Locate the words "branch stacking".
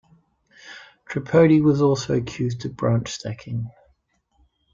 2.75-3.69